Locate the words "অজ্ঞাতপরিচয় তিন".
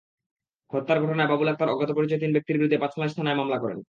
1.73-2.31